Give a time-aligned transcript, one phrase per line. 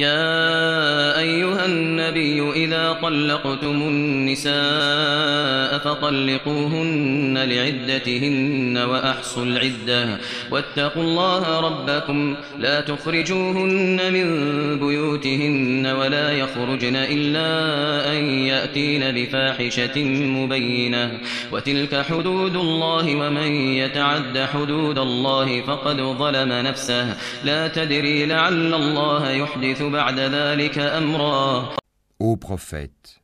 [0.00, 10.18] يا أيها النبي إذا طلقتم النساء فطلقوهن لعدتهن وأحصوا العدة
[10.50, 14.28] واتقوا الله ربكم لا تخرجوهن من
[14.78, 17.48] بيوتهن ولا يخرجن إلا
[18.12, 21.20] أن يأتين بفاحشة مبينة
[21.52, 29.83] وتلك حدود الله ومن يتعد حدود الله فقد ظلم نفسه لا تدري لعل الله يحدث
[32.18, 33.22] Ô prophète,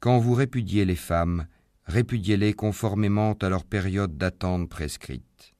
[0.00, 1.46] quand vous répudiez les femmes,
[1.86, 5.54] répudiez-les conformément à leur période d'attente prescrite.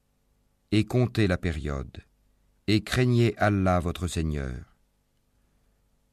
[0.71, 2.05] Et comptez la période,
[2.67, 4.77] et craignez Allah votre Seigneur.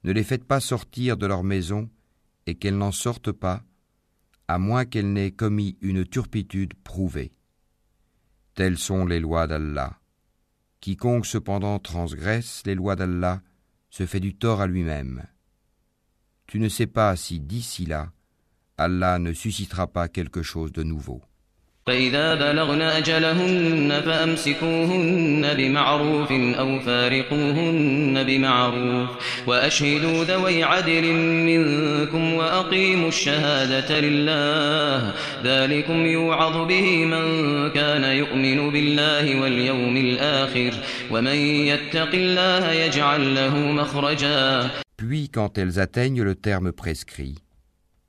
[0.04, 1.90] Ne les faites pas sortir de leur maison,
[2.48, 3.64] et qu'elles n'en sortent pas,
[4.48, 7.34] à moins qu'elles n'aient commis une turpitude prouvée.
[8.54, 10.00] Telles sont les lois d'Allah.
[10.80, 13.42] Quiconque cependant transgresse les lois d'Allah
[13.96, 15.26] se fait du tort à lui-même.
[16.48, 18.12] Tu ne sais pas si d'ici là,
[18.78, 21.22] Allah ne suscitera pas quelque chose de nouveau.
[21.88, 29.10] فإذا بلغن أجلهن فأمسكوهن بمعروف أو فارقوهن بمعروف
[29.48, 31.14] وأشهدوا ذوي عدل
[31.50, 35.14] منكم وأقيموا الشهادة لله
[35.44, 37.26] ذلكم يوعظ به من
[37.70, 40.74] كان يؤمن بالله واليوم الآخر
[41.12, 41.36] ومن
[41.72, 44.70] يتق الله يجعل له مخرجا.
[44.98, 47.36] Puis, quand elles atteignent le terme prescrit,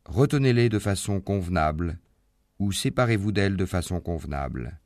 [0.07, 1.99] retenez-les de façon convenable
[2.59, 4.81] ou séparez-vous d'elles de façon convenable,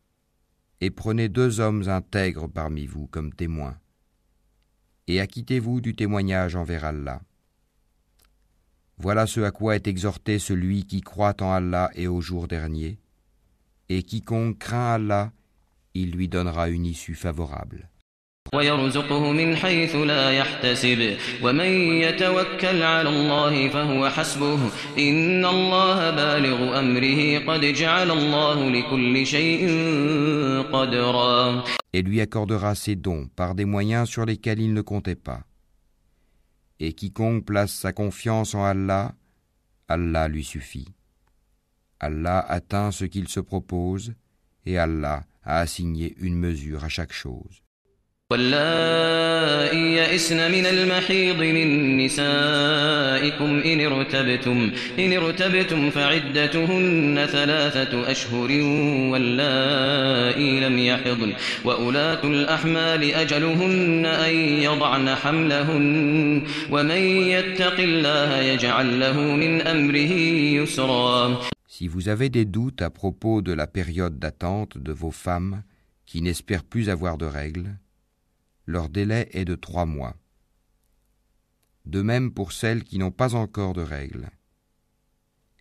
[0.81, 3.79] et prenez deux hommes intègres parmi vous comme témoins,
[5.07, 7.21] et acquittez-vous du témoignage envers Allah.
[8.97, 12.99] Voilà ce à quoi est exhorté celui qui croit en Allah et au jour dernier,
[13.89, 15.33] et quiconque craint Allah,
[15.95, 17.89] il lui donnera une issue favorable.
[18.56, 21.72] ويرزقه من حيث لا يحتسب ومن
[22.06, 24.60] يتوكل على الله فهو حسبه
[24.98, 29.68] إن الله بالغ أمره قد جعل الله لكل شيء
[30.74, 35.44] قدرا et lui accordera ses dons par des moyens sur lesquels il ne comptait pas.
[36.82, 39.16] Et quiconque place sa confiance en Allah,
[39.88, 40.90] Allah lui suffit.
[42.02, 44.14] Allah atteint ce qu'il se propose,
[44.66, 47.64] et Allah a assigné une mesure à chaque chose.
[48.33, 58.51] واللائي يئسن من المحيض من نسائكم إن ارتبتم, إن ارتبتم فعدتهن ثلاثة أشهر
[59.13, 61.33] واللائي لم يحضن
[61.65, 64.35] وأولاة الأحمال أجلهن أن
[64.69, 67.03] يضعن حملهن ومن
[67.35, 70.13] يتق الله يجعل له من أمره
[70.63, 71.41] يسرا.
[71.67, 75.63] Si vous avez des doutes à propos de la période d'attente de vos femmes
[76.07, 77.71] qui n'espèrent plus avoir de règles,
[78.71, 80.17] leur délai est de trois mois.
[81.85, 84.31] De même pour celles qui n'ont pas encore de règles.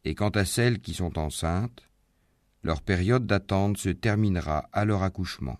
[0.06, 1.90] Et quant à celles qui sont enceintes,
[2.62, 5.60] leur période d'attente se terminera à leur accouchement.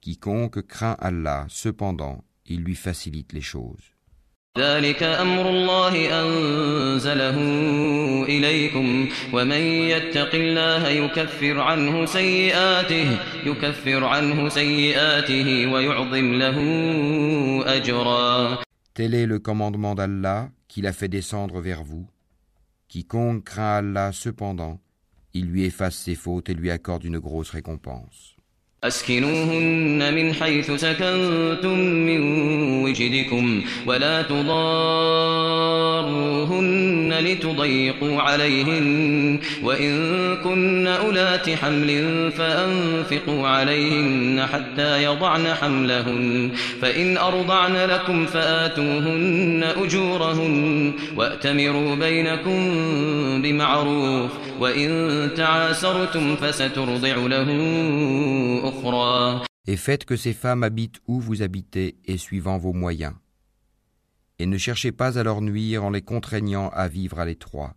[0.00, 3.94] Quiconque craint Allah, cependant, il lui facilite les choses.
[4.57, 7.37] ذلك أمر الله أنزله
[8.23, 9.61] إليكم ومن
[9.93, 16.57] يتق الله يكفر عنه سيئاته يكفر عنه سيئاته ويعظم له
[17.65, 18.57] أجرا
[18.93, 22.05] Tel est le commandement d'Allah qu'il a fait descendre vers vous.
[22.89, 24.79] Quiconque craint Allah, cependant,
[25.33, 28.35] il lui efface ses fautes et lui accorde une grosse récompense.
[28.84, 32.20] أسكنوهن من حيث سكنتم من
[32.84, 34.58] وجدكم ولا تضاروهن
[37.20, 46.50] لتضيقوا عليهن وإن كن أولات حمل فأنفقوا عليهن حتى يضعن حملهن
[46.82, 52.72] فإن أرضعن لكم فآتوهن أجورهن وأتمروا بينكم
[53.42, 54.30] بمعروف
[54.60, 57.48] وإن تعاسرتم فسترضع له
[59.66, 63.14] Et faites que ces femmes habitent où vous habitez et suivant vos moyens.
[64.38, 67.74] Et ne cherchez pas à leur nuire en les contraignant à vivre à l'étroit.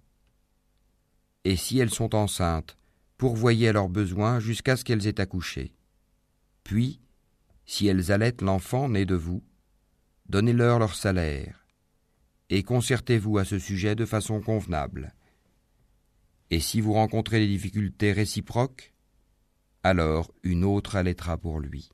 [1.43, 2.77] Et si elles sont enceintes,
[3.17, 5.73] pourvoyez à leurs besoins jusqu'à ce qu'elles aient accouché.
[6.63, 7.01] Puis,
[7.65, 9.43] si elles allaitent l'enfant né de vous,
[10.29, 11.65] donnez-leur leur salaire,
[12.49, 15.13] et concertez-vous à ce sujet de façon convenable.
[16.49, 18.93] Et si vous rencontrez des difficultés réciproques,
[19.82, 21.88] alors une autre allaitera pour lui.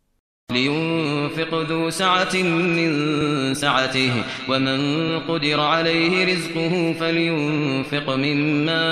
[0.52, 4.80] لينفق ذو سعة من سعته ومن
[5.18, 8.82] قدر عليه رزقه فلينفق مما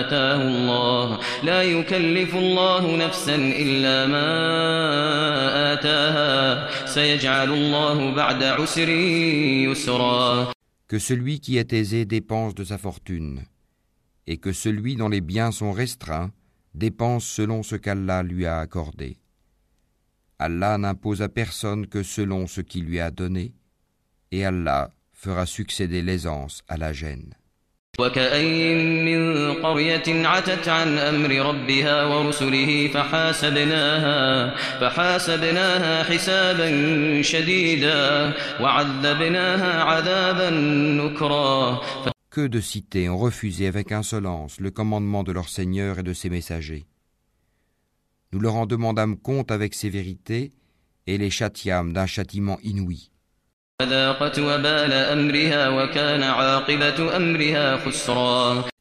[0.00, 4.28] آتاه الله لا يكلف الله نفسا إلا ما
[5.72, 8.88] آتاها سيجعل الله بعد عسر
[9.68, 10.54] يسرا
[10.86, 13.40] Que celui qui est aisé dépense de sa fortune,
[14.26, 16.30] et que celui dont les biens sont restreints
[16.78, 19.16] dépense selon ce qu'Allah lui a accordé.
[20.38, 23.52] Allah n'impose à personne que selon ce qu'il lui a donné,
[24.32, 27.34] et Allah fera succéder l'aisance à la gêne.
[27.98, 34.50] وكأين من قرية عتت عن أمر ربها ورسله فحاسبناها,
[34.80, 36.68] فحاسبناها حسابا
[37.22, 40.50] شديدا وعذبناها عذابا
[41.00, 41.80] نكرا
[42.47, 46.85] de cités ont refusé avec insolence le commandement de leur Seigneur et de ses messagers.
[48.31, 50.53] Nous leur en demandâmes compte avec sévérité
[51.07, 53.11] et les châtiâmes d'un châtiment inouï.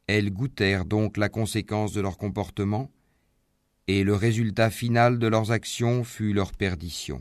[0.06, 2.90] Elles goûtèrent donc la conséquence de leur comportement,
[3.86, 7.20] et le résultat final de leurs actions fut leur perdition.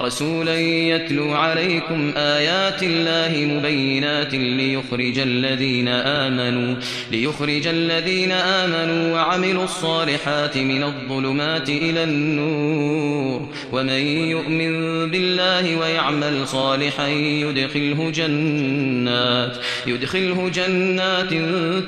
[0.00, 6.76] رسولا يتلو عليكم آيات الله مبينات ليخرج الذين آمنوا
[7.12, 13.48] ليخرج الذين آمنوا وعملوا الصالحات من الظلمات إلى النور.
[13.72, 19.56] ومن يؤمن بالله ويعمل صالحا يدخله جنات
[19.86, 21.30] يدخله جنات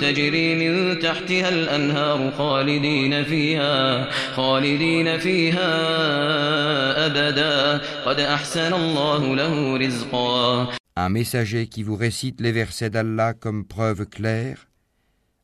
[0.01, 4.07] تجري من تحتها الأنهار خالدين فيها
[4.37, 5.67] خالدين فيها
[7.07, 7.81] أبدا.
[10.95, 14.69] Un messager qui vous récite les versets d'Allah comme preuve claire,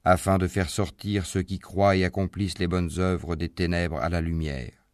[0.05, 4.09] afin de faire sortir ceux qui croient et accomplissent les bonnes œuvres des ténèbres à
[4.09, 4.87] la lumière.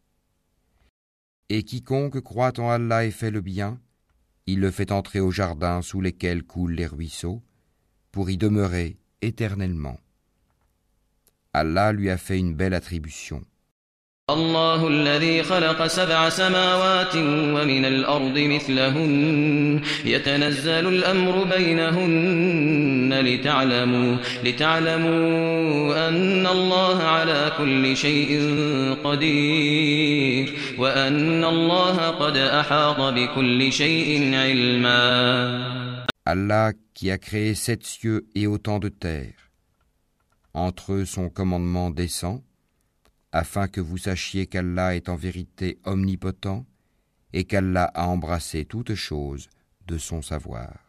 [1.49, 3.79] Et quiconque croit en Allah et fait le bien,
[4.47, 7.43] il le fait entrer au jardin sous lesquels coulent les ruisseaux,
[8.11, 9.99] pour y demeurer éternellement.
[11.53, 13.45] Allah lui a fait une belle attribution.
[14.33, 19.81] الله الذي خلق سبع سماوات ومن الأرض مثلهن.
[20.05, 28.31] يتنزل الأمر بينهن لتعلموا, لتعلموا أن الله على كل شيء
[29.03, 35.89] قدير وأن الله قد أحاط بكل شيء علما.
[36.25, 39.33] Allah qui a créé sept cieux et autant de terre.
[40.53, 42.41] Entre eux son commandement descend
[43.31, 46.65] afin que vous sachiez qu'Allah est en vérité omnipotent
[47.33, 49.49] et qu'Allah a embrassé toutes choses
[49.87, 50.85] de son savoir.